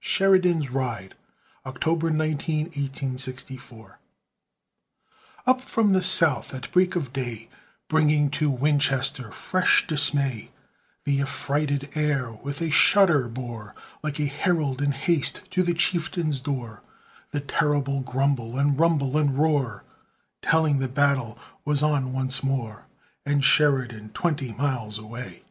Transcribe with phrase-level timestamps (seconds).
[0.00, 1.14] SHERIDAN'S RIDE
[1.64, 3.98] [October 19, 1864]
[5.46, 7.48] Up from the South, at break of day,
[7.88, 10.50] Bringing to Winchester fresh dismay,
[11.06, 16.42] The affrighted air with a shudder bore, Like a herald in haste to the chieftain's
[16.42, 16.82] door,
[17.30, 19.84] The terrible grumble, and rumble, and roar,
[20.42, 22.84] Telling the battle was on once more,
[23.24, 25.44] And Sheridan twenty miles away.